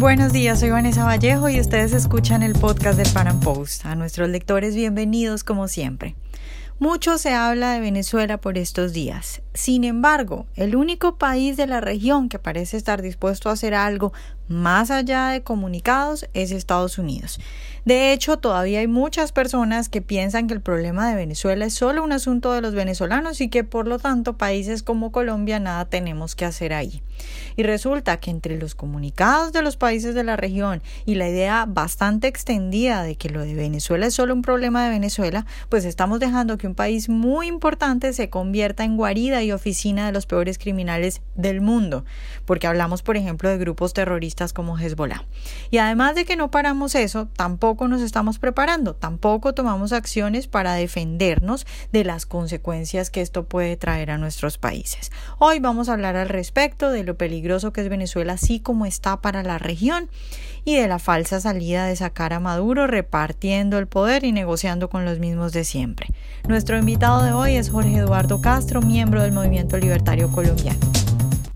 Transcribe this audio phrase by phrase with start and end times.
[0.00, 3.84] Buenos días, soy Vanessa Vallejo y ustedes escuchan el podcast del Pan Post.
[3.84, 6.16] A nuestros lectores, bienvenidos como siempre.
[6.78, 9.42] Mucho se habla de Venezuela por estos días.
[9.52, 14.14] Sin embargo, el único país de la región que parece estar dispuesto a hacer algo
[14.50, 17.38] más allá de comunicados es Estados Unidos.
[17.84, 22.04] De hecho, todavía hay muchas personas que piensan que el problema de Venezuela es solo
[22.04, 26.34] un asunto de los venezolanos y que por lo tanto países como Colombia nada tenemos
[26.34, 27.02] que hacer ahí.
[27.56, 31.64] Y resulta que entre los comunicados de los países de la región y la idea
[31.66, 36.20] bastante extendida de que lo de Venezuela es solo un problema de Venezuela, pues estamos
[36.20, 40.58] dejando que un país muy importante se convierta en guarida y oficina de los peores
[40.58, 42.04] criminales del mundo,
[42.44, 45.24] porque hablamos por ejemplo de grupos terroristas como Hezbollah.
[45.70, 50.46] Y además de que no paramos eso, tampoco tampoco nos estamos preparando, tampoco tomamos acciones
[50.46, 55.12] para defendernos de las consecuencias que esto puede traer a nuestros países.
[55.38, 59.20] Hoy vamos a hablar al respecto de lo peligroso que es Venezuela así como está
[59.20, 60.08] para la región
[60.64, 65.04] y de la falsa salida de sacar a Maduro repartiendo el poder y negociando con
[65.04, 66.08] los mismos de siempre.
[66.48, 70.99] Nuestro invitado de hoy es Jorge Eduardo Castro, miembro del Movimiento Libertario Colombiano.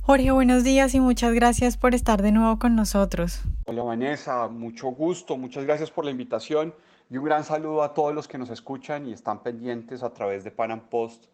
[0.06, 3.40] Jorge, buenos días y muchas gracias por estar de nuevo con nosotros.
[3.64, 6.74] Hola Vanessa, mucho gusto, muchas gracias por la invitación
[7.08, 10.44] y un gran saludo a todos los que nos escuchan y están pendientes a través
[10.44, 11.24] de Panam Post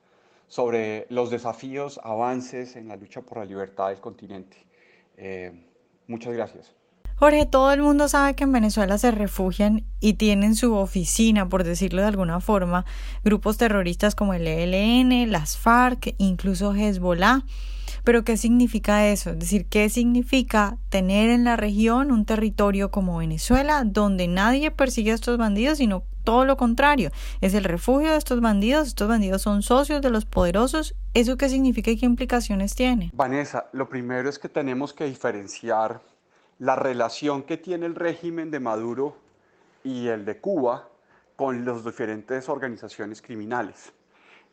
[0.46, 4.64] sobre los desafíos, avances en la lucha por la libertad del continente.
[5.16, 5.50] Eh,
[6.06, 6.72] muchas gracias.
[7.16, 11.64] Jorge, todo el mundo sabe que en Venezuela se refugian y tienen su oficina, por
[11.64, 12.84] decirlo de alguna forma,
[13.24, 17.42] grupos terroristas como el ELN, las FARC, incluso Hezbollah.
[18.04, 19.30] Pero ¿qué significa eso?
[19.30, 25.12] Es decir, ¿qué significa tener en la región un territorio como Venezuela donde nadie persigue
[25.12, 27.10] a estos bandidos, sino todo lo contrario?
[27.40, 30.94] Es el refugio de estos bandidos, estos bandidos son socios de los poderosos.
[31.14, 33.10] ¿Eso qué significa y qué implicaciones tiene?
[33.14, 36.00] Vanessa, lo primero es que tenemos que diferenciar
[36.58, 39.16] la relación que tiene el régimen de Maduro
[39.82, 40.88] y el de Cuba
[41.36, 43.94] con las diferentes organizaciones criminales,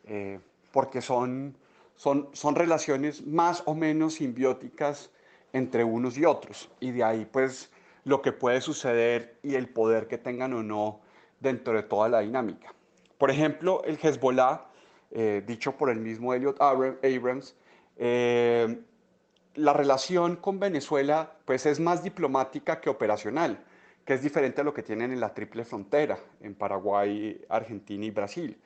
[0.04, 0.40] eh,
[0.72, 1.54] porque son
[1.98, 5.10] son, relaciones más o menos simbióticas
[5.52, 6.70] entre unos y otros.
[6.80, 7.70] Y de ahí pues
[8.04, 11.00] lo que puede suceder y el poder que tengan o no
[11.40, 12.72] dentro de toda la dinámica.
[13.18, 14.66] Por ejemplo, el Hezbollah,
[15.10, 17.56] eh, dicho por el mismo Elliot Abrams,
[17.96, 18.78] eh,
[19.56, 23.64] la relación con Venezuela pues es más diplomática que operacional,
[24.04, 28.10] que es diferente a lo que tienen en la triple frontera, en Paraguay, Argentina y
[28.10, 28.56] Brasil.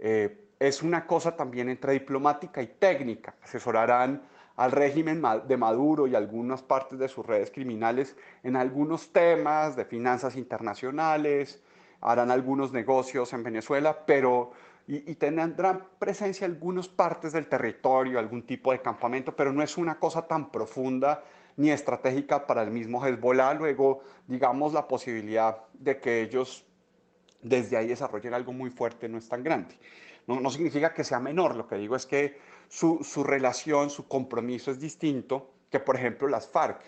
[0.00, 3.34] Eh, es una cosa también entre diplomática y técnica.
[3.42, 4.22] Asesorarán
[4.56, 9.86] al régimen de Maduro y algunas partes de sus redes criminales en algunos temas de
[9.86, 11.62] finanzas internacionales,
[12.02, 14.52] harán algunos negocios en Venezuela, pero
[14.86, 19.78] y, tendrán presencia en algunas partes del territorio, algún tipo de campamento, pero no es
[19.78, 21.22] una cosa tan profunda
[21.56, 23.54] ni estratégica para el mismo Hezbollah.
[23.54, 26.66] Luego, digamos, la posibilidad de que ellos
[27.40, 29.78] desde ahí desarrollen algo muy fuerte no es tan grande.
[30.38, 34.78] No, significa que sea menor, lo que digo es que su, relación, su compromiso es
[34.78, 36.80] distinto que, por ejemplo, las FARC.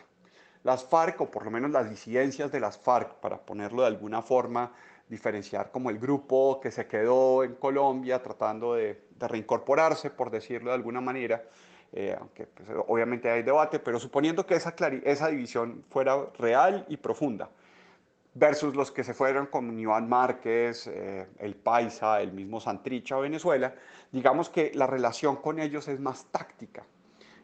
[0.62, 4.22] Las FARC, o por lo menos las disidencias de las FARC, para ponerlo de alguna
[4.22, 4.72] forma,
[5.08, 10.76] diferenciar como el grupo que se quedó en Colombia tratando de, reincorporarse, por decirlo de
[10.76, 11.42] alguna manera,
[11.92, 17.50] eh, aunque pues, obviamente hay debate, pero suponiendo que esa división fuera real y profunda,
[18.34, 23.74] versus los que se fueron como Iván Márquez, eh, el Paisa, el mismo Santricha Venezuela,
[24.10, 26.84] digamos que la relación con ellos es más táctica.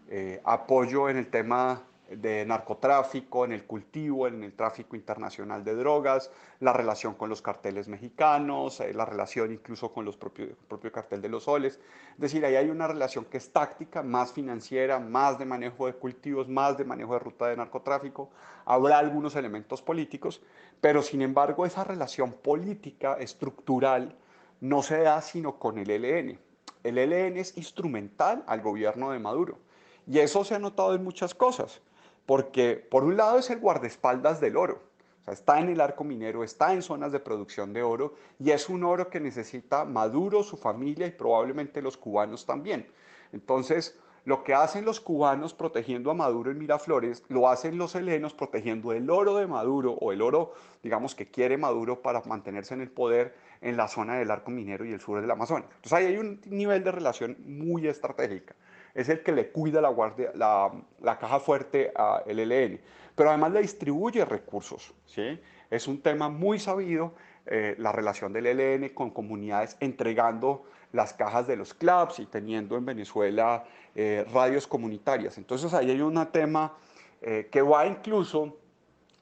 [0.08, 5.74] Eh, apoyo en el tema de narcotráfico, en el cultivo, en el tráfico internacional de
[5.74, 6.30] drogas,
[6.60, 10.90] la relación con los carteles mexicanos, eh, la relación incluso con los propios, el propio
[10.90, 11.78] cartel de los soles.
[12.14, 15.94] Es decir, ahí hay una relación que es táctica, más financiera, más de manejo de
[15.94, 18.30] cultivos, más de manejo de ruta de narcotráfico.
[18.64, 20.40] Habrá algunos elementos políticos,
[20.80, 24.16] pero sin embargo esa relación política estructural
[24.60, 26.38] no se da sino con el ELN.
[26.84, 29.58] El ELN es instrumental al gobierno de Maduro.
[30.06, 31.82] Y eso se ha notado en muchas cosas
[32.28, 34.82] porque por un lado es el guardaespaldas del oro,
[35.26, 38.84] está en el arco minero, está en zonas de producción de oro y es un
[38.84, 42.86] oro que necesita Maduro, su familia y probablemente los cubanos también.
[43.32, 48.34] Entonces, lo que hacen los cubanos protegiendo a Maduro en Miraflores, lo hacen los helenos
[48.34, 52.82] protegiendo el oro de Maduro o el oro, digamos, que quiere Maduro para mantenerse en
[52.82, 55.70] el poder en la zona del arco minero y el sur del Amazonas.
[55.76, 58.54] Entonces ahí hay un nivel de relación muy estratégica
[58.94, 62.80] es el que le cuida la, guardia, la, caja fuerte al LLN,
[63.14, 64.92] pero además le distribuye recursos.
[65.06, 65.40] ¿sí?
[65.70, 67.14] Es un tema muy sabido
[67.46, 72.76] eh, la relación del LN con comunidades entregando las cajas de los clubs y teniendo
[72.76, 73.64] en Venezuela
[73.94, 75.38] eh, radios comunitarias.
[75.38, 76.74] Entonces ahí hay un tema
[77.20, 78.56] eh, que va incluso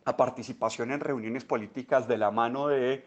[0.04, 3.04] a participación en reuniones políticas de la mano de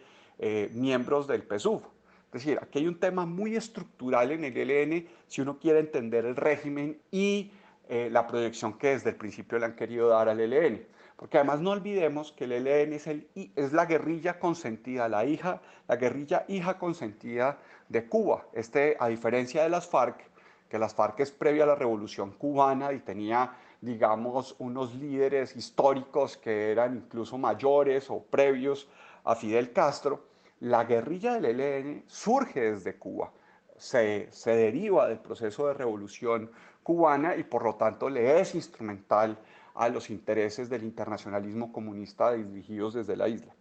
[0.71, 1.81] miembros del PSUV.
[2.31, 6.25] Es decir, aquí hay un tema muy estructural en el ELN si uno quiere entender
[6.25, 7.51] el régimen y
[7.87, 10.85] eh, la proyección que desde el principio le han querido dar al ELN.
[11.15, 15.59] Porque además no olvidemos que el ELN es, el, es la guerrilla consentida, la hija,
[15.87, 17.57] la guerrilla hija consentida
[17.89, 18.45] de Cuba.
[18.53, 20.23] Este, a diferencia de las FARC,
[20.69, 26.37] que las FARC es previa a la revolución cubana y tenía, digamos, unos líderes históricos
[26.37, 28.87] que eran incluso mayores o previos
[29.23, 30.28] a Fidel Castro,
[30.59, 33.31] la guerrilla del ELN surge desde Cuba,
[33.77, 36.51] se, se deriva del proceso de revolución
[36.83, 39.37] cubana y por lo tanto le es instrumental
[39.75, 43.53] a los intereses del internacionalismo comunista dirigidos desde la isla.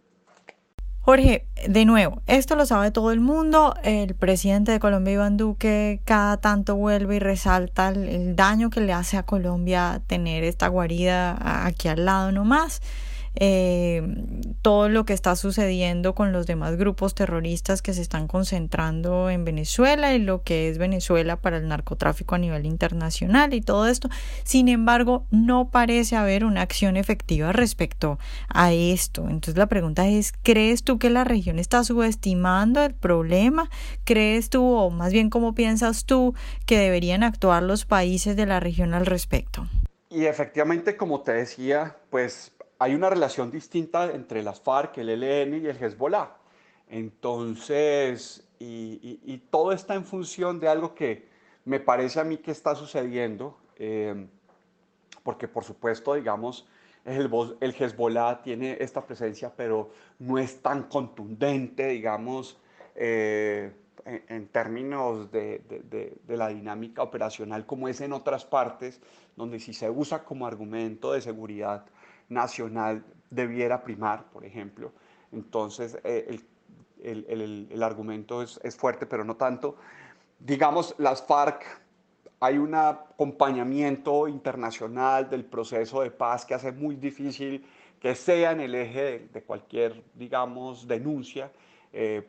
[1.01, 3.73] Jorge, de nuevo, esto lo sabe todo el mundo.
[3.83, 8.93] El presidente de Colombia, Iván Duque, cada tanto vuelve y resalta el, daño que le
[8.93, 12.81] hace a Colombia tener esta guarida aquí al lado nomás.
[13.35, 14.01] Eh,
[14.61, 19.45] todo lo que está sucediendo con los demás grupos terroristas que se están concentrando en
[19.45, 24.09] Venezuela y lo que es Venezuela para el narcotráfico a nivel internacional y todo esto.
[24.43, 29.23] Sin embargo, no parece haber una acción efectiva respecto a esto.
[29.23, 33.69] Entonces la pregunta es, ¿crees tú que la región está subestimando el problema?
[34.03, 36.33] ¿Crees tú, o más bien cómo piensas tú,
[36.65, 39.67] que deberían actuar los países de la región al respecto?
[40.09, 45.61] Y efectivamente, como te decía, pues hay una relación distinta entre las FARC, el ELN
[45.61, 46.31] y el Hezbollah.
[46.87, 51.27] Entonces, y, todo está en función de algo que
[51.65, 54.27] me parece a mí que está sucediendo, eh,
[55.23, 56.67] porque por supuesto, digamos,
[57.05, 62.57] el, Hezbollah tiene esta presencia, pero no es tan contundente, digamos,
[62.95, 63.71] eh,
[64.05, 65.61] en, términos de,
[66.25, 69.01] de, la dinámica operacional como es en otras partes,
[69.35, 71.85] donde si se usa como argumento de seguridad,
[72.29, 74.91] nacional debiera primar, por ejemplo.
[75.31, 76.39] Entonces, eh,
[77.03, 79.75] el, argumento es, fuerte, pero no tanto.
[80.39, 81.65] Digamos, las FARC,
[82.39, 87.65] hay un acompañamiento internacional del proceso de paz que hace muy difícil
[87.99, 91.51] que sea en el eje de, cualquier, digamos, denuncia.
[91.91, 92.25] Eh,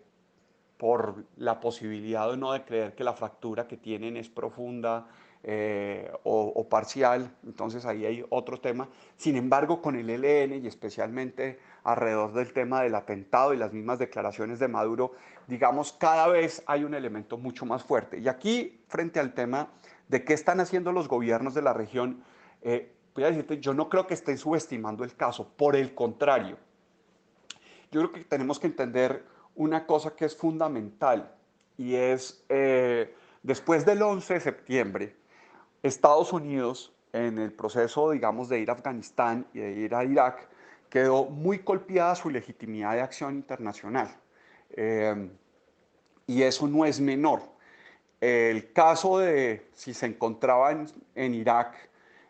[0.81, 5.06] por la posibilidad o no de creer que la fractura que tienen es profunda,
[5.42, 8.88] eh, o, parcial, entonces ahí hay otro tema.
[9.16, 13.98] Sin embargo, con el ELN y especialmente alrededor del tema del atentado y las mismas
[13.98, 15.12] declaraciones de Maduro,
[15.46, 18.19] digamos, cada vez hay un elemento mucho más fuerte.
[18.19, 19.70] Y aquí, frente al tema
[20.08, 22.22] de qué están haciendo los gobiernos de la región,
[22.60, 26.58] eh, voy a decirte, yo no creo que estén subestimando el caso, por el contrario.
[27.90, 31.34] Yo creo que tenemos que entender una cosa que es fundamental
[31.76, 35.19] y es, eh, después del 11 de septiembre,
[35.82, 40.49] Estados Unidos, en el proceso, digamos, de ir a Afganistán y de ir a Irak,
[40.88, 44.15] quedó muy golpeada su legitimidad de acción internacional.
[44.71, 45.31] Eh,
[46.27, 47.43] y eso no es menor.
[48.21, 51.75] El caso de si se encontraban en Irak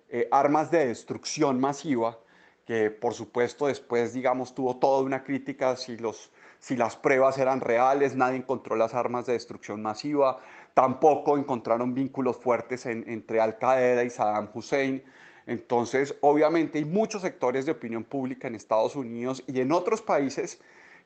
[0.09, 2.19] eh, armas de destrucción masiva,
[2.65, 6.31] que por supuesto después, digamos, tuvo toda una crítica si, los,
[6.61, 10.39] si las pruebas eran reales, nadie encontró las armas de destrucción masiva,
[10.81, 15.05] Tampoco encontraron vínculos fuertes entre Al Qaeda y Saddam Hussein.
[15.47, 20.59] Entonces, obviamente hay muchos sectores de opinión pública en Estados Unidos y en otros países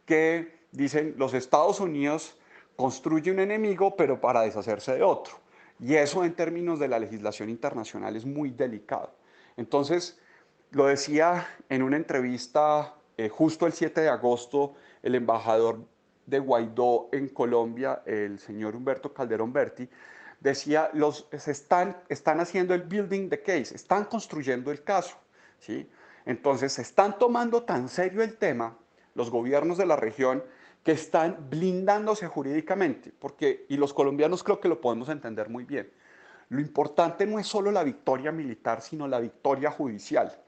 [0.07, 2.37] que dicen los Estados Unidos
[2.77, 5.35] construye un enemigo pero para deshacerse de otro.
[5.81, 9.13] Y eso en términos de la legislación internacional es muy delicado.
[9.57, 10.21] Entonces,
[10.71, 15.81] lo decía en una entrevista eh, justo el 7 de agosto el embajador
[16.27, 19.89] de Guaidó en Colombia, el señor Humberto Calderón Berti,
[20.41, 25.17] decía, los, se están, están haciendo el building the case, están construyendo el caso.
[25.59, 25.89] ¿sí?
[26.27, 28.77] Entonces, se están tomando tan serio el tema
[29.15, 30.43] los gobiernos de la región
[30.83, 35.91] que están blindándose jurídicamente, porque, y los colombianos creo que lo podemos entender muy bien,
[36.51, 40.39] lo importante no es solo la victoria militar, sino la victoria judicial.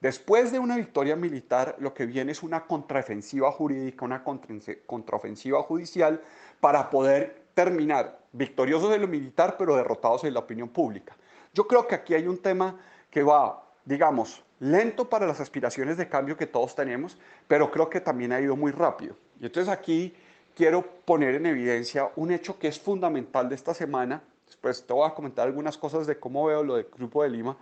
[0.00, 6.22] Después de una victoria militar, lo que viene es una contraofensiva jurídica, una contraofensiva judicial
[6.60, 11.16] para poder terminar victoriosos en lo militar, pero derrotados en la opinión pública.
[11.52, 12.78] Yo creo que aquí hay un tema
[13.10, 18.00] que va, digamos, lento para las aspiraciones de cambio que todos tenemos, pero creo que
[18.00, 19.16] también ha ido muy rápido.
[19.40, 20.14] Y entonces aquí
[20.54, 24.22] quiero poner en evidencia un hecho que es fundamental de esta semana.
[24.46, 27.56] Después te voy a comentar algunas cosas de cómo veo lo del Grupo de Lima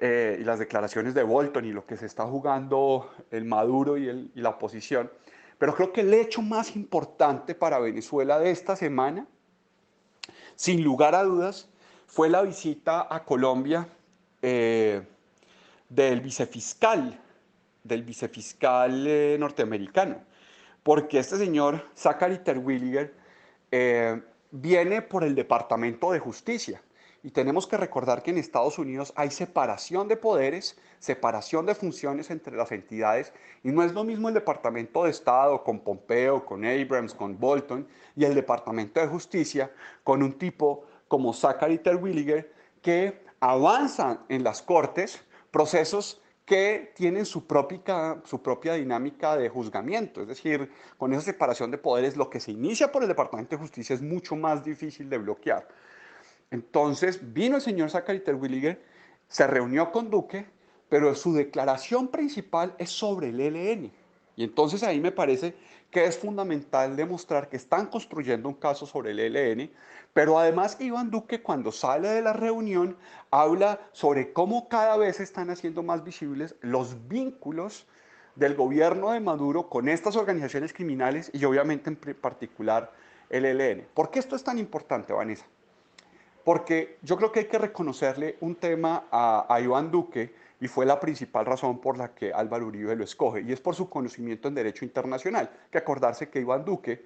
[0.00, 4.08] eh, y las declaraciones de Bolton y lo que se está jugando el Maduro y,
[4.08, 5.10] el, y la oposición.
[5.58, 9.26] Pero creo que el hecho más importante para Venezuela de esta semana,
[10.56, 11.68] sin lugar a dudas,
[12.06, 13.86] fue la visita a Colombia
[14.42, 15.02] eh,
[15.88, 17.20] del vicefiscal
[17.82, 20.22] del vicefiscal eh, norteamericano,
[20.82, 23.14] porque este señor, Zachary Terwilliger,
[23.70, 26.82] eh, viene por el Departamento de Justicia.
[27.22, 32.30] Y tenemos que recordar que en Estados Unidos hay separación de poderes, separación de funciones
[32.30, 36.64] entre las entidades, y no es lo mismo el Departamento de Estado con Pompeo, con
[36.64, 37.86] Abrams, con Bolton,
[38.16, 39.70] y el Departamento de Justicia
[40.02, 47.46] con un tipo como Zachary Terwilliger, que avanzan en las cortes procesos que tienen su
[47.46, 50.22] propia, su propia dinámica de juzgamiento.
[50.22, 53.62] Es decir, con esa separación de poderes, lo que se inicia por el Departamento de
[53.62, 55.68] Justicia es mucho más difícil de bloquear.
[56.50, 58.82] Entonces vino el señor Zachary Terwilliger,
[59.28, 60.46] se reunió con Duque,
[60.88, 63.92] pero su declaración principal es sobre el ELN.
[64.36, 65.54] Y entonces ahí me parece
[65.90, 69.70] que es fundamental demostrar que están construyendo un caso sobre el ELN,
[70.12, 72.96] pero además Iván Duque cuando sale de la reunión
[73.30, 77.86] habla sobre cómo cada vez están haciendo más visibles los vínculos
[78.36, 82.92] del gobierno de Maduro con estas organizaciones criminales y obviamente en particular
[83.28, 83.86] el ELN.
[83.94, 85.46] ¿Por qué esto es tan importante, Vanessa?
[86.44, 90.98] Porque yo creo que hay que reconocerle un tema a, Iván Duque y fue la
[91.00, 94.54] principal razón por la que Álvaro Uribe lo escoge, y es por su conocimiento en
[94.54, 95.50] derecho internacional.
[95.70, 97.04] Que acordarse que Iván Duque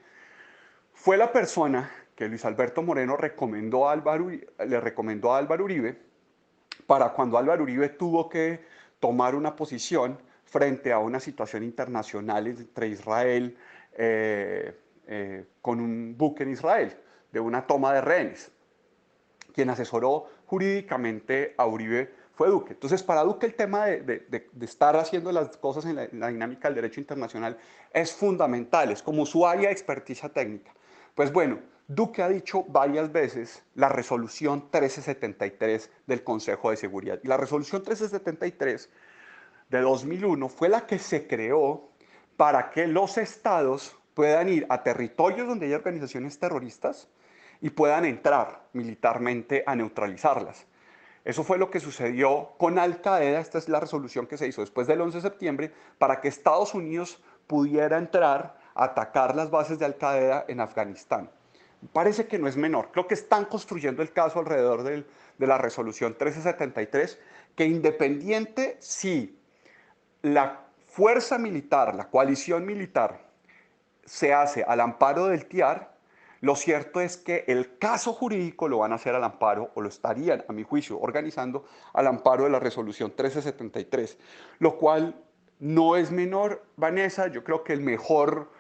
[0.93, 5.99] fue la persona que Luis Alberto Moreno recomendó a Álvaro, le recomendó a Álvaro Uribe
[6.87, 8.61] para cuando Álvaro Uribe tuvo que
[9.01, 13.57] tomar una posición frente a una situación internacional entre Israel,
[13.93, 16.97] eh, eh, con un buque en Israel,
[17.33, 18.51] de una toma de rehenes.
[19.55, 22.73] Quien asesoró jurídicamente a Uribe fue Duque.
[22.73, 27.01] Entonces, para Duque el tema de, estar haciendo las cosas en la, dinámica del derecho
[27.01, 27.57] internacional
[27.93, 30.73] es fundamental, es como su área de experticia técnica.
[31.15, 37.21] Pues bueno, Duque ha dicho varias veces la resolución 1373 del Consejo de Seguridad.
[37.23, 38.91] Y la resolución 1373
[39.71, 41.91] de 2001 fue la que se creó
[42.37, 47.09] para que los estados puedan ir a territorios donde hay organizaciones terroristas
[47.65, 50.67] y puedan entrar militarmente a neutralizarlas.
[51.25, 54.61] Eso fue lo que sucedió con Al Qaeda, esta es la resolución que se hizo
[54.61, 59.79] después del 11 de septiembre, para que Estados Unidos pudiera entrar a atacar las bases
[59.79, 61.31] de Al Qaeda en Afganistán.
[61.95, 66.11] Parece que no es menor, creo que están construyendo el caso alrededor de la resolución
[66.11, 67.19] 1373,
[67.57, 69.39] que independiente si
[70.21, 73.23] la fuerza militar, la coalición militar,
[74.05, 75.94] se hace al amparo del TIAR,
[76.45, 79.89] lo cierto es que el caso jurídico lo van a hacer al amparo, o lo
[79.89, 84.19] estarían, a mi juicio, organizando al amparo de la resolución 1373,
[84.59, 85.15] lo cual
[85.59, 87.29] no es menor, Vanessa.
[87.29, 88.51] Yo creo que el mejor,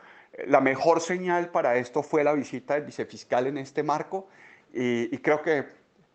[0.46, 4.28] la mejor señal para esto fue la visita del vicefiscal en este marco,
[4.72, 5.66] y, creo que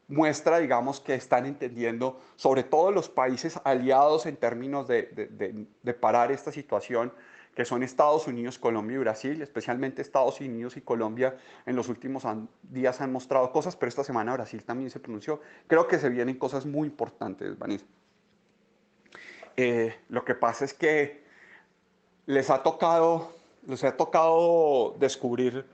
[0.07, 6.31] muestra, digamos, que están entendiendo, sobre todo los países aliados en términos de, de parar
[6.31, 7.13] esta situación,
[7.59, 11.35] que son Estados Unidos, Colombia y Brasil, especialmente Estados Unidos y Colombia
[11.65, 12.23] en los últimos
[12.63, 15.41] días han mostrado cosas, pero esta semana Brasil también se pronunció.
[15.67, 17.83] Creo que se vienen cosas muy importantes, Vanessa.
[19.57, 21.25] Eh, lo que pasa es que
[22.27, 23.33] les ha tocado,
[23.67, 25.65] les ha tocado descubrir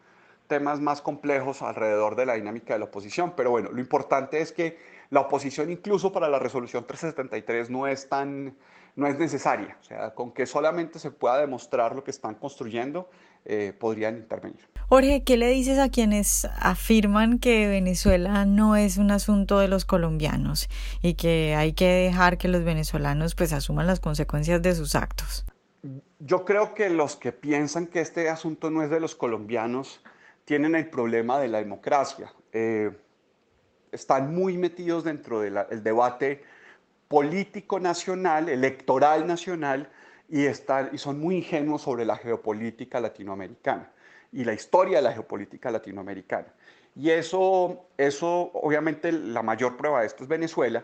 [0.48, 4.51] temas más complejos alrededor de la dinámica de la oposición, pero bueno, lo importante es
[4.51, 4.80] que
[5.12, 8.56] la oposición incluso para la resolución 373 no es tan
[8.95, 9.77] no es necesaria.
[9.81, 13.09] O sea, con que solamente se pueda demostrar lo que están construyendo,
[13.45, 14.67] eh, podrían intervenir.
[14.87, 19.85] Jorge, ¿qué le dices a quienes afirman que Venezuela no es un asunto de los
[19.85, 20.69] colombianos
[21.01, 25.45] y que hay que dejar que los venezolanos pues asuman las consecuencias de sus actos?
[26.19, 30.01] Yo creo que los que piensan que este asunto no es de los colombianos
[30.45, 32.33] tienen el problema de la democracia.
[32.51, 32.91] Eh,
[33.91, 36.43] están muy metidos dentro del debate
[37.15, 39.89] político nacional, electoral nacional,
[40.27, 43.89] y, están, y son muy ingenuos sobre la geopolítica latinoamericana
[44.34, 46.48] y la historia de la geopolítica latinoamericana.
[46.93, 50.84] Y eso, eso obviamente, la mayor prueba de esto es Venezuela,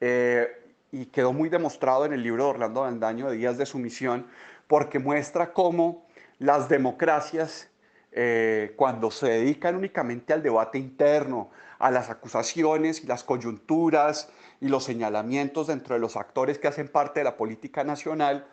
[0.00, 0.48] eh,
[0.90, 4.26] y quedó muy demostrado en el libro de Orlando Bandaño de Días de Sumisión,
[4.66, 6.08] porque muestra cómo
[6.40, 7.68] las democracias,
[8.10, 14.28] eh, cuando se dedican únicamente al debate interno, a las acusaciones y las coyunturas
[14.60, 18.46] y los señalamientos dentro de los actores que hacen parte de la política nacional,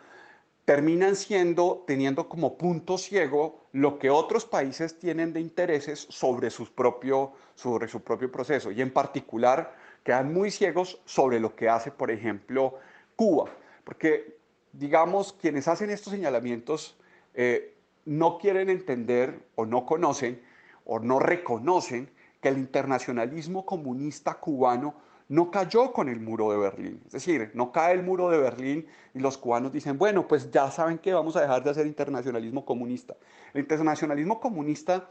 [0.64, 6.70] terminan siendo, teniendo como punto ciego lo que otros países tienen de intereses sobre, sus
[6.70, 8.72] propio, sobre su propio proceso.
[8.72, 12.74] Y en particular, quedan muy ciegos sobre lo que hace, por ejemplo,
[13.14, 13.50] Cuba.
[13.84, 14.38] Porque,
[14.72, 16.96] digamos, quienes hacen estos señalamientos
[17.34, 20.42] eh, no quieren entender o no conocen
[20.84, 22.10] o no reconocen
[22.40, 24.94] que el internacionalismo comunista cubano
[25.28, 27.02] no cayó con el muro de Berlín.
[27.06, 30.70] Es decir, no cae el muro de Berlín y los cubanos dicen, bueno, pues ya
[30.70, 33.16] saben que vamos a dejar de hacer internacionalismo comunista.
[33.52, 35.10] El internacionalismo comunista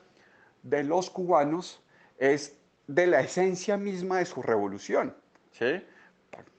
[0.63, 1.83] de los cubanos
[2.17, 2.57] es
[2.87, 5.15] de la esencia misma de su revolución,
[5.51, 5.83] ¿sí?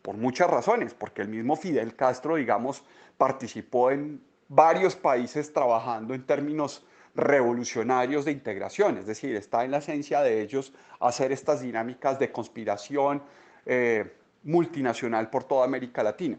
[0.02, 2.82] Por muchas razones, porque el mismo Fidel Castro, digamos,
[3.16, 6.84] participó en varios países trabajando en términos
[7.14, 12.30] revolucionarios de integración, es decir, está en la esencia de ellos hacer estas dinámicas de
[12.30, 13.22] conspiración
[13.66, 14.12] eh,
[14.44, 16.38] multinacional por toda América Latina.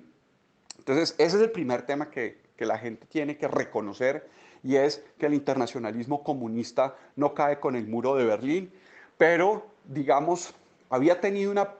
[0.77, 4.29] Entonces, ese es el primer tema que, que la gente tiene que reconocer
[4.63, 8.71] y es que el internacionalismo comunista no cae con el muro de Berlín,
[9.17, 10.53] pero, digamos,
[10.89, 11.75] había tenido una,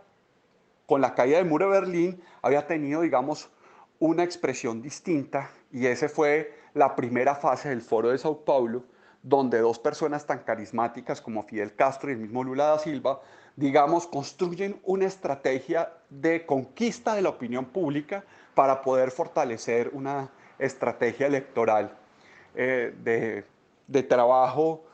[0.86, 3.50] con la caída del muro de Berlín, había tenido, digamos,
[4.00, 8.84] una expresión distinta y ese fue la primera fase del Foro de Sao Paulo,
[9.24, 13.22] donde dos personas tan carismáticas como Fidel Castro y el mismo Lula da Silva,
[13.58, 18.24] digamos, construyen una estrategia de conquista de la opinión pública
[18.54, 21.98] para poder fortalecer una estrategia electoral
[22.56, 23.44] eh, de,
[23.88, 24.86] de, trabajo,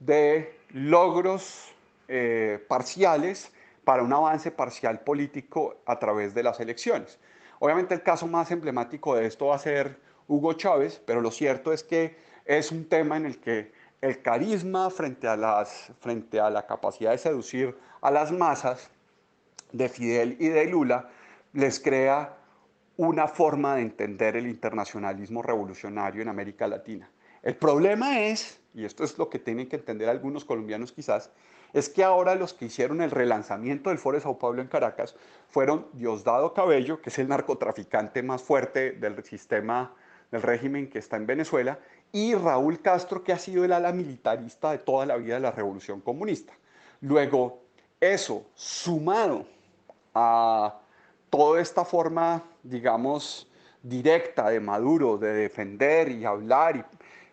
[0.00, 1.72] de logros
[2.08, 3.52] eh, parciales
[3.84, 7.18] para un avance parcial político a través de las elecciones.
[7.60, 9.96] Obviamente el caso más emblemático de esto va a ser
[10.26, 14.90] Hugo Chávez, pero lo cierto es que es un tema en el que el carisma
[14.90, 18.90] frente a, las, frente a la capacidad de seducir a las masas
[19.72, 21.08] de Fidel y de Lula
[21.52, 22.36] les crea
[22.96, 27.10] una forma de entender el internacionalismo revolucionario en América Latina.
[27.42, 31.30] El problema es, y esto es lo que tienen que entender algunos colombianos quizás,
[31.72, 35.14] es que ahora los que hicieron el relanzamiento del Foro de Sao Paulo en Caracas
[35.48, 39.94] fueron Diosdado Cabello, que es el narcotraficante más fuerte del sistema
[40.30, 41.78] del régimen que está en Venezuela,
[42.12, 45.50] y Raúl Castro, que ha sido el ala militarista de toda la vida de la
[45.50, 46.52] revolución comunista.
[47.00, 47.60] Luego,
[48.00, 49.46] eso sumado
[50.14, 50.78] a
[51.30, 53.48] toda esta forma, digamos,
[53.82, 56.86] directa de Maduro de defender y hablar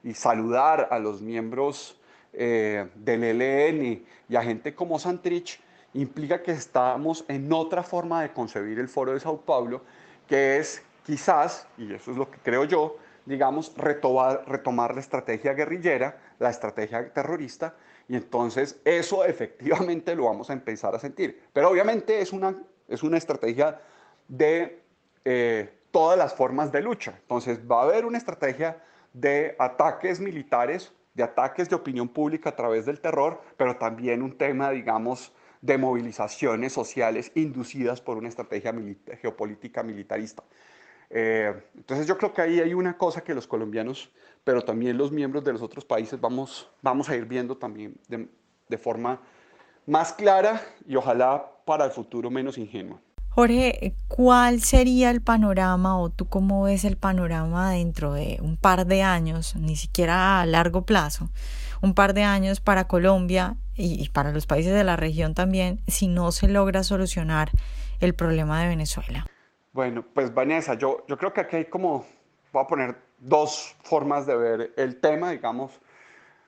[0.04, 2.00] y, saludar a los miembros
[2.32, 5.60] eh, del ELN y a gente como Santrich,
[5.96, 9.82] implica que estamos en otra forma de concebir el Foro de Sao Paulo,
[10.28, 15.54] que es quizás, y eso es lo que creo yo, digamos, retomar, retomar la estrategia
[15.54, 17.76] guerrillera, la estrategia terrorista,
[18.08, 21.44] y entonces eso efectivamente lo vamos a empezar a sentir.
[21.54, 22.56] Pero obviamente es una,
[22.88, 23.80] es una estrategia
[24.28, 24.84] de
[25.24, 27.18] eh, todas las formas de lucha.
[27.22, 28.84] Entonces va a haber una estrategia
[29.14, 34.38] de ataques militares, de ataques de opinión pública a través del terror, pero también un
[34.38, 38.74] tema, digamos, de movilizaciones sociales inducidas por una estrategia
[39.20, 40.44] geopolítica militarista.
[41.18, 44.10] Eh, entonces yo creo que ahí hay una cosa que los colombianos,
[44.44, 48.28] pero también los miembros de los otros países vamos, vamos a ir viendo también de,
[48.68, 49.22] de forma
[49.88, 53.00] más clara y ojalá para el futuro menos ingenua.
[53.30, 58.86] Jorge, ¿cuál sería el panorama o tú cómo ves el panorama dentro de un par
[58.86, 61.30] de años, ni siquiera a largo plazo,
[61.82, 66.10] un par de años para Colombia y para los países de la región también, si
[66.10, 67.52] no se logra solucionar
[68.02, 69.26] el problema de Venezuela?
[69.76, 72.06] Bueno, pues Vanessa, yo, yo creo que aquí hay como,
[72.54, 75.82] voy a poner dos formas de ver el tema, digamos.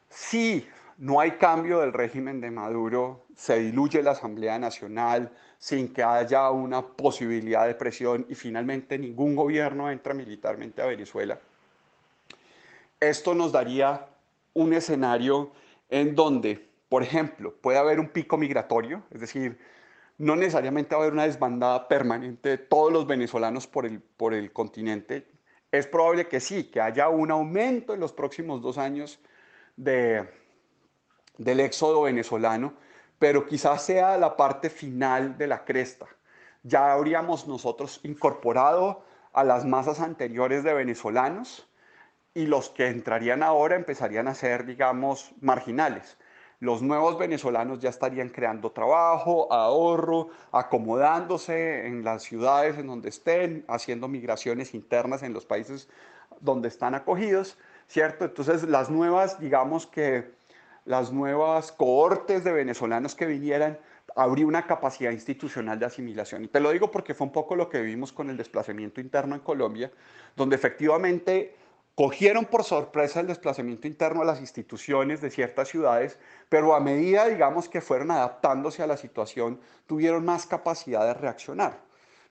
[0.07, 0.65] Si
[0.97, 6.49] no hay cambio del régimen de Maduro, se diluye la Asamblea Nacional sin que haya
[6.51, 11.37] una posibilidad de presión y finalmente ningún gobierno entra militarmente a Venezuela.
[12.97, 14.05] Esto nos daría
[14.53, 15.51] un escenario
[15.89, 19.59] en donde, por ejemplo, puede haber un pico migratorio, es decir,
[20.17, 24.34] no necesariamente va a haber una desbandada permanente de todos los venezolanos por el, por
[24.34, 25.27] el continente.
[25.71, 29.19] Es probable que sí, que haya un aumento en los próximos dos años
[29.75, 30.27] de,
[31.38, 32.73] del éxodo venezolano,
[33.19, 36.08] pero quizás sea la parte final de la cresta.
[36.63, 41.69] Ya habríamos nosotros incorporado a las masas anteriores de venezolanos
[42.34, 46.17] y los que entrarían ahora empezarían a ser, digamos, marginales
[46.60, 53.63] los nuevos venezolanos ya estarían creando trabajo, ahorro, acomodándose en las ciudades en donde estén,
[53.67, 55.88] haciendo migraciones internas en los países
[56.39, 58.26] donde están acogidos, ¿cierto?
[58.26, 60.32] Entonces las nuevas, digamos que
[60.86, 63.78] las nuevas cohortes de venezolanos que vinieran,
[64.15, 66.43] habría una capacidad institucional de asimilación.
[66.43, 69.36] Y te lo digo porque fue un poco lo que vivimos con el desplazamiento interno
[69.36, 69.91] en Colombia,
[70.36, 71.56] donde efectivamente
[71.97, 77.27] cogieron por sorpresa el desplazamiento interno a las instituciones de ciertas ciudades, pero a medida,
[77.27, 81.81] digamos, que fueron adaptándose a la situación, tuvieron más capacidad de reaccionar.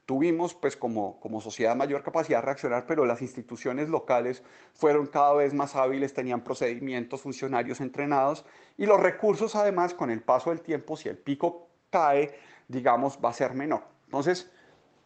[0.05, 5.35] Tuvimos, pues, como, como sociedad mayor capacidad de reaccionar, pero las instituciones locales fueron cada
[5.35, 8.45] vez más hábiles, tenían procedimientos, funcionarios entrenados
[8.79, 13.31] y los recursos, además, con el paso del tiempo, si el pico cae, digamos, va
[13.31, 13.83] a ser menor.
[14.05, 14.49] Entonces,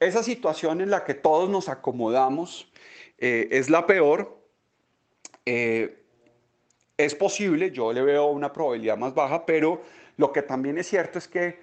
[0.01, 2.71] esa situación en la que todos nos acomodamos
[3.17, 4.40] eh, es la peor.
[5.53, 6.05] Eh,
[6.97, 9.83] es posible, yo le veo una probabilidad más baja, pero
[10.17, 11.59] lo que también es cierto es que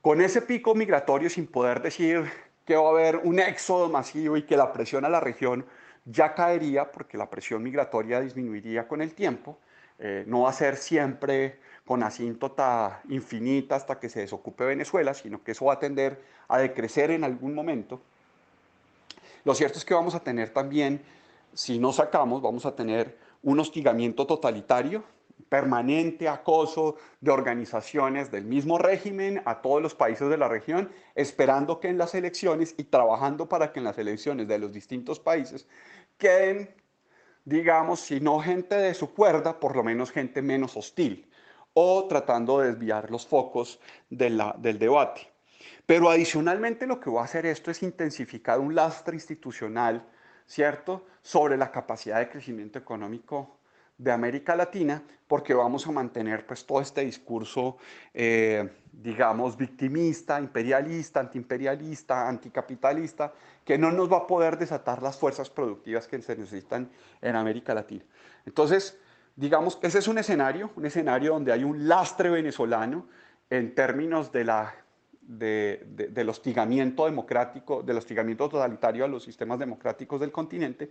[0.00, 2.24] con ese pico migratorio, sin poder decir
[2.64, 5.66] que va a haber un éxodo masivo y que la presión a la región
[6.06, 9.58] ya caería, porque la presión migratoria disminuiría con el tiempo,
[9.98, 15.44] eh, no va a ser siempre con asíntota infinita hasta que se desocupe Venezuela, sino
[15.44, 18.00] que eso va a tender a decrecer en algún momento.
[19.44, 21.02] Lo cierto es que vamos a tener también,
[21.56, 25.02] si no sacamos, vamos a tener un hostigamiento totalitario
[25.48, 31.80] permanente acoso de organizaciones del mismo régimen a todos los países de la región, esperando
[31.80, 35.66] que en las elecciones y trabajando para que en las elecciones de los distintos países
[36.18, 36.74] queden,
[37.44, 41.30] digamos, si no gente de su cuerda, por lo menos gente menos hostil,
[41.72, 45.32] o tratando de desviar los focos del debate.
[45.86, 50.06] Pero adicionalmente lo que va a hacer esto es intensificar un lastre institucional,
[50.46, 53.58] ¿cierto?, sobre la capacidad de crecimiento económico
[53.98, 57.78] de América Latina, porque vamos a mantener pues todo este discurso,
[58.12, 63.32] eh, digamos, victimista, imperialista, antiimperialista, anticapitalista,
[63.64, 67.74] que no nos va a poder desatar las fuerzas productivas que se necesitan en América
[67.74, 68.04] Latina.
[68.44, 68.98] Entonces,
[69.34, 73.08] digamos, ese es un escenario, un escenario donde hay un lastre venezolano
[73.50, 74.74] en términos de la
[75.26, 80.90] del hostigamiento democrático, del hostigamiento totalitario a los sistemas democráticos del continente,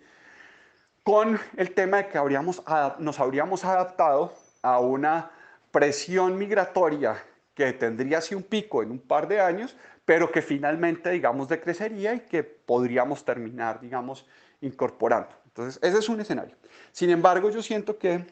[1.04, 2.62] con el tema de que habríamos,
[3.00, 5.32] nos habríamos adaptado a una
[5.72, 11.10] presión migratoria que tendría así un pico en un par de años, pero que finalmente,
[11.12, 14.26] digamos, decrecería y que podríamos terminar, digamos,
[14.62, 15.30] incorporando.
[15.46, 16.56] Entonces, ese es un escenario.
[16.92, 18.26] Sin embargo, yo siento que,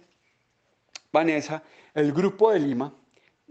[1.12, 1.64] Vanessa,
[1.94, 2.94] el grupo de Lima,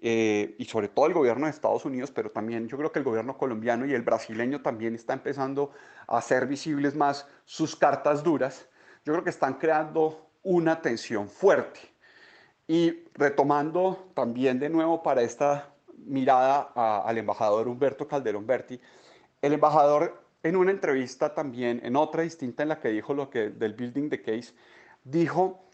[0.04, 3.04] eh, y sobre todo el gobierno de Estados Unidos, pero también yo creo que el
[3.04, 5.70] gobierno colombiano y el brasileño también está empezando
[6.08, 8.66] a hacer visibles más sus cartas duras,
[9.04, 11.78] yo creo que están creando una tensión fuerte.
[12.66, 18.80] Y retomando también de nuevo para esta mirada al embajador Humberto Calderón Berti,
[19.40, 23.50] el embajador en una entrevista también, en otra distinta en la que dijo lo que
[23.50, 24.52] del Building the Case,
[25.04, 25.64] dijo,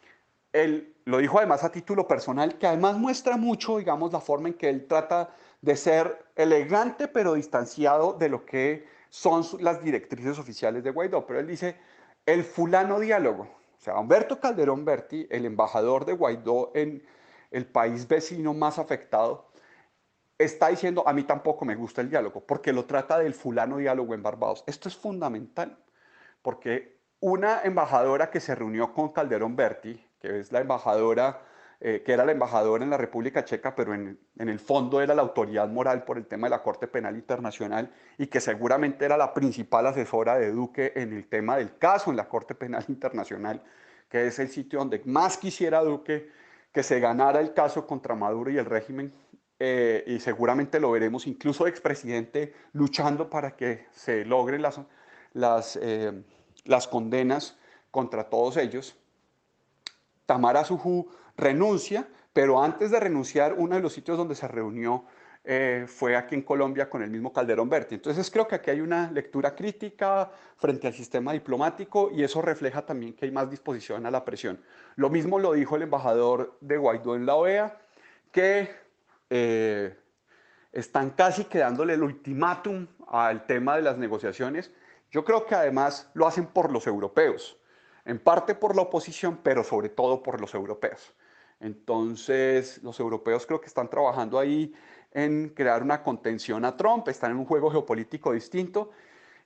[0.65, 4.55] él lo dijo además a título personal, que además muestra mucho, digamos, la forma en
[4.55, 10.85] que él trata de ser elegante pero distanciado de lo que son las directrices oficiales
[10.85, 11.27] de Guaidó.
[11.27, 11.77] Pero él dice,
[12.27, 17.03] el fulano diálogo, o sea, Humberto Calderón Berti, el embajador de Guaidó en
[17.51, 19.49] el país vecino más afectado,
[20.37, 24.15] está diciendo, a mí tampoco me gusta el diálogo, porque lo trata del fulano diálogo
[24.15, 24.63] en Barbados.
[24.67, 25.79] Esto es fundamental,
[26.43, 31.41] porque una embajadora que se reunió con Calderón Berti, que es la embajadora
[31.81, 35.23] eh, que era la embajadora en la República Checa, pero en, el fondo era la
[35.23, 39.33] autoridad moral por el tema de la Corte Penal Internacional y que seguramente era la
[39.33, 43.63] principal asesora de Duque en el tema del caso en la Corte Penal Internacional,
[44.09, 46.33] que es el sitio donde más quisiera Duque
[46.73, 49.13] que se ganara el caso contra Maduro y el régimen.
[49.61, 54.81] Eh, y seguramente lo veremos incluso expresidente luchando para que se logren las,
[55.33, 56.25] las, eh,
[56.65, 57.57] las condenas
[57.93, 58.98] contra todos ellos.
[60.29, 65.07] Tamara Suju renuncia, pero antes de renunciar, uno de los sitios donde se reunió
[65.43, 67.95] eh, fue aquí en Colombia con el mismo Calderón Berti.
[67.95, 72.85] Entonces creo que aquí hay una lectura crítica frente al sistema diplomático y eso refleja
[72.85, 74.61] también que hay más disposición a la presión.
[74.97, 77.79] Lo mismo lo dijo el embajador de Guaidó en la OEA,
[78.31, 78.69] que
[79.31, 79.97] eh,
[80.73, 84.73] están casi quedándole el ultimátum al tema de las negociaciones.
[85.11, 87.59] Yo creo que además lo hacen por los europeos,
[88.09, 91.15] en parte por la oposición, pero sobre todo por los europeos.
[91.61, 94.75] Entonces, los europeos creo que están trabajando ahí
[95.13, 98.93] en crear una contención a Trump, están en un juego geopolítico distinto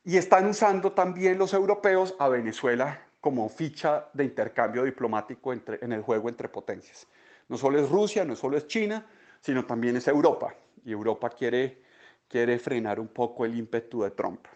[0.05, 6.03] y están usando también los europeos a Venezuela como ficha de intercambio diplomático en el
[6.03, 7.09] juego entre potencias.
[7.49, 9.05] No solo es Rusia, no solo es China,
[9.41, 10.55] sino también es Europa.
[10.85, 11.83] Y Europa quiere,
[12.29, 14.47] quiere frenar un poco el ímpetu de Trump.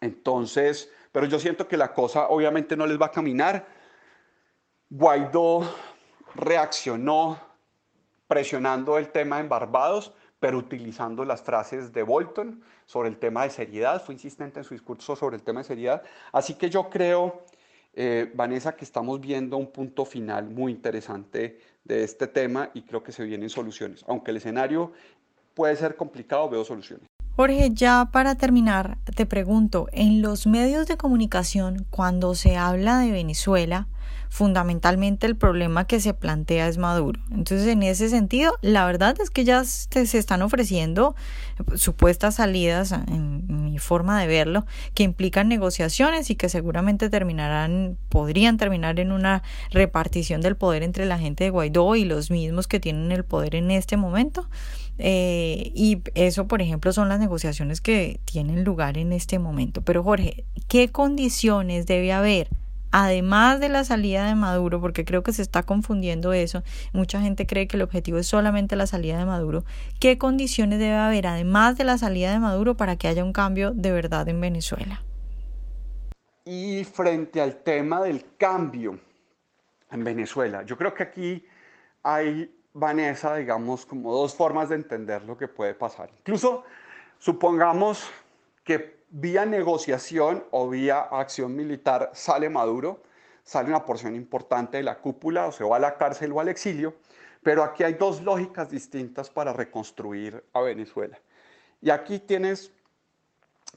[0.00, 3.66] Entonces, pero yo siento que la cosa obviamente no les va a caminar.
[4.88, 5.62] Guaidó
[6.34, 7.38] reaccionó
[8.26, 13.50] presionando el tema en Barbados, pero utilizando las frases de Bolton sobre el tema de
[13.50, 16.02] seriedad, fue insistente en su discurso sobre el tema de seriedad.
[16.32, 17.44] Así que yo creo,
[17.92, 23.02] eh, Vanessa, que estamos viendo un punto final muy interesante de este tema y creo
[23.02, 24.04] que se vienen soluciones.
[24.06, 24.92] Aunque el escenario
[25.54, 27.09] puede ser complicado, veo soluciones.
[27.36, 33.10] Jorge, ya para terminar, te pregunto, en los medios de comunicación, cuando se habla de
[33.10, 33.88] Venezuela,
[34.30, 37.20] fundamentalmente el problema que se plantea es Maduro.
[37.32, 41.16] Entonces, en ese sentido, la verdad es que ya se, están ofreciendo
[41.74, 43.40] supuestas salidas, en,
[43.70, 49.42] mi forma de verlo, que implican negociaciones y que seguramente terminarán, podrían terminar en una
[49.70, 53.56] repartición del poder entre la gente de Guaidó y los mismos que tienen el poder
[53.56, 54.48] en este momento.
[55.02, 59.82] Eh, y eso, por ejemplo, son las negociaciones que tienen lugar en este momento.
[59.82, 62.48] Pero Jorge, ¿qué condiciones debe haber
[62.90, 67.46] además de la salida de Maduro, porque creo que se está confundiendo eso, mucha gente
[67.46, 69.64] cree que el objetivo es solamente la salida de Maduro,
[70.00, 73.72] ¿qué condiciones debe haber además de la salida de Maduro para que haya un cambio
[73.72, 75.02] de verdad en Venezuela?
[76.44, 78.98] Y frente al tema del cambio
[79.90, 81.44] en Venezuela, yo creo que aquí
[82.02, 86.10] hay, Vanessa, digamos, como dos formas de entender lo que puede pasar.
[86.18, 86.64] Incluso
[87.18, 88.08] supongamos
[88.64, 93.02] que vía negociación o vía acción militar sale Maduro,
[93.42, 96.48] sale una porción importante de la cúpula o se va a la cárcel o al
[96.48, 96.94] exilio,
[97.42, 101.18] pero aquí hay dos lógicas distintas para reconstruir a Venezuela.
[101.80, 102.72] Y aquí tienes,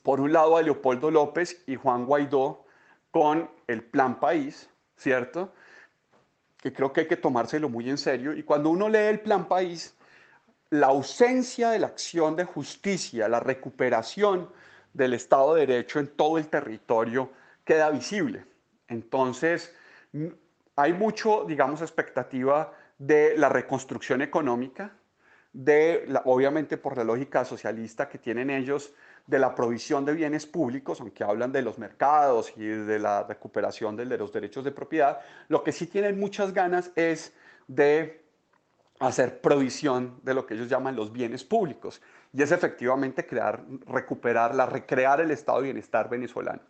[0.03, 2.65] por un lado, a Leopoldo López y Juan Guaidó
[3.09, 5.53] con el Plan País, ¿cierto?
[6.63, 8.31] Que creo que hay que tomárselo muy en serio.
[8.31, 9.97] Y cuando uno lee el Plan País,
[10.69, 14.49] la ausencia de la acción de justicia, la recuperación
[14.93, 17.31] del Estado de Derecho en todo el territorio
[17.65, 18.45] queda visible.
[18.87, 19.75] Entonces,
[20.77, 24.93] hay mucho, digamos, expectativa de la reconstrucción económica,
[25.51, 28.93] de, obviamente por la lógica socialista que tienen ellos,
[29.25, 33.95] de la provisión de bienes públicos, aunque hablan de los mercados y de la recuperación
[33.95, 37.33] de los derechos de propiedad, lo que sí tienen muchas ganas es
[37.67, 38.23] de
[38.99, 42.01] hacer provisión de lo que ellos llaman los bienes públicos
[42.33, 46.61] y es efectivamente crear, recuperar, recrear el estado de bienestar venezolano.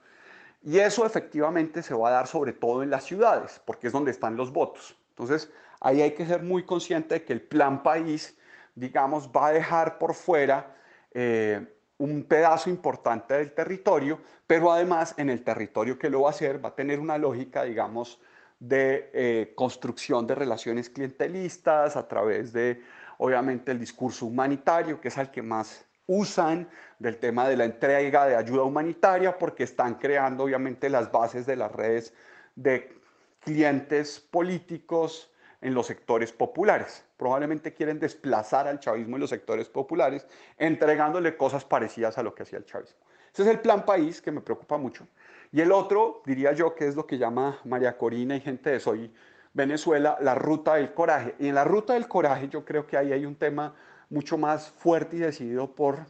[0.61, 4.11] Y eso efectivamente se va a dar sobre todo en las ciudades, porque es donde
[4.11, 4.95] están los votos.
[5.09, 8.37] Entonces, ahí hay que ser muy consciente de que el plan país,
[8.73, 10.75] digamos, va a dejar por fuera
[11.13, 11.67] eh,
[12.03, 16.63] un pedazo importante del territorio, pero además en el territorio que lo va a hacer
[16.63, 18.19] va a tener una lógica, digamos,
[18.59, 22.81] de eh, construcción de relaciones clientelistas a través de
[23.19, 26.67] obviamente el discurso humanitario, que es el que más usan
[26.99, 31.55] del tema de la entrega de ayuda humanitaria, porque están creando obviamente las bases de
[31.55, 32.13] las redes
[32.55, 32.97] de
[33.39, 35.32] clientes políticos
[35.63, 37.05] en los sectores populares.
[37.17, 42.43] Probablemente quieren desplazar al chavismo en los sectores populares, entregándole cosas parecidas a lo que
[42.43, 42.99] hacía el chavismo.
[43.31, 45.07] Ese es el plan país que me preocupa mucho.
[45.51, 48.79] Y el otro, diría yo, que es lo que llama María Corina y gente de
[48.79, 49.11] Soy
[49.53, 51.33] Venezuela, la ruta del coraje.
[51.39, 53.73] Y en la ruta del coraje yo creo que ahí hay un tema
[54.09, 56.05] mucho más fuerte y decidido por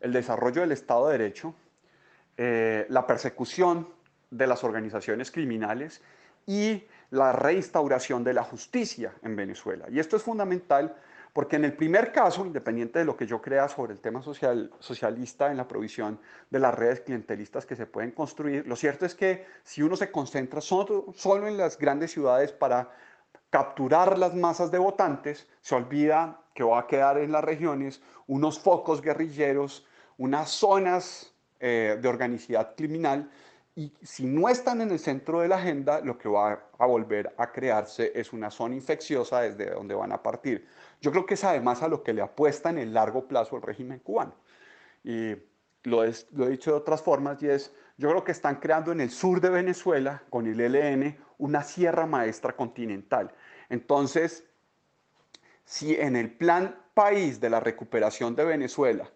[0.00, 1.54] el desarrollo del Estado de Derecho,
[2.36, 3.88] eh, la persecución
[4.30, 6.02] de las organizaciones criminales
[6.46, 9.86] y la reinstauración de la justicia en Venezuela.
[9.90, 10.94] Y esto es fundamental
[11.32, 14.72] porque en el primer caso, independiente de lo que yo crea sobre el tema social,
[14.80, 16.18] socialista en la provisión
[16.50, 20.10] de las redes clientelistas que se pueden construir, lo cierto es que si uno se
[20.10, 22.90] concentra solo, solo en las grandes ciudades para
[23.50, 28.58] capturar las masas de votantes, se olvida que va a quedar en las regiones unos
[28.58, 33.30] focos guerrilleros, unas zonas eh, de organicidad criminal
[33.78, 37.32] y si no están en el centro de la agenda, lo que va a volver
[37.38, 40.66] a crearse es una zona infecciosa desde donde van a partir.
[41.00, 43.62] Yo creo que es además a lo que le apuesta en el largo plazo el
[43.62, 44.34] régimen cubano.
[45.04, 45.36] Y
[45.84, 49.00] lo, lo he dicho de otras formas y es, yo creo que están creando en
[49.00, 53.30] el sur de Venezuela, con el ELN, una sierra maestra continental.
[53.68, 54.44] Entonces,
[55.64, 59.08] si en el plan país de la recuperación de Venezuela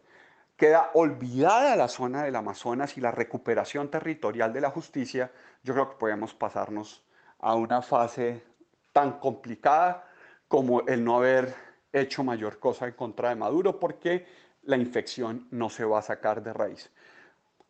[0.63, 5.33] queda olvidada la zona del Amazonas y la recuperación territorial de la justicia,
[5.65, 7.03] yo creo que podemos pasarnos
[7.41, 8.45] a una fase
[8.93, 10.09] tan complicada
[10.47, 11.53] como el no haber
[11.93, 14.25] hecho mayor cosa en contra de Maduro, porque
[14.63, 16.93] la infección no se va a sacar de raíz.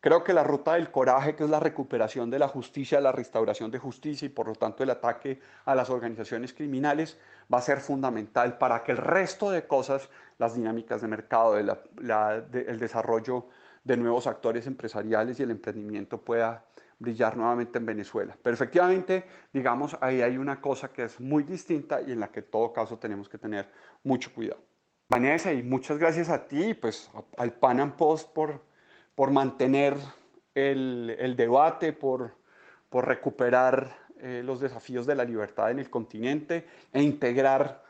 [0.02, 3.70] Creo que la ruta del coraje, que es la recuperación de la justicia, la restauración
[3.70, 7.16] de justicia y por lo tanto el ataque a las organizaciones criminales,
[7.50, 10.10] va a ser fundamental para que el resto de cosas,
[10.42, 13.46] las dinámicas de mercado, el desarrollo
[13.84, 16.64] de nuevos actores empresariales y el emprendimiento pueda
[16.98, 18.36] brillar nuevamente en Venezuela.
[18.42, 22.40] Pero efectivamente, digamos, ahí hay una cosa que es muy distinta y en la que
[22.40, 23.68] en todo caso tenemos que tener
[24.04, 24.60] mucho cuidado.
[25.08, 28.60] Vanessa, y muchas gracias a ti, pues al Pan Am Post por
[29.14, 29.96] por mantener
[30.54, 32.34] el, debate, por,
[32.88, 37.82] por recuperar eh, los desafíos de la libertad en el continente e integrar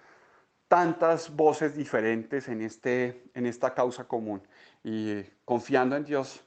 [0.72, 4.40] tantas voces diferentes en, este, en esta causa común.
[4.82, 6.42] y confiando en Dios,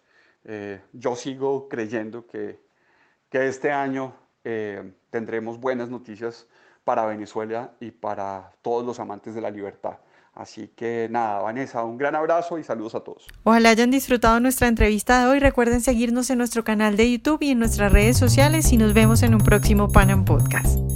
[0.46, 2.60] eh, yo sigo creyendo que,
[3.30, 6.48] que este año eh, tendremos buenas noticias
[6.84, 10.00] para Venezuela y para todos los amantes de la libertad.
[10.34, 13.28] Así que nada, Vanessa, un gran abrazo y saludos a todos.
[13.44, 15.40] Ojalá hayan disfrutado nuestra entrevista de hoy.
[15.40, 19.22] Recuerden seguirnos en nuestro canal de YouTube y en nuestras redes sociales y nos vemos
[19.22, 20.95] en un próximo Panam Podcast.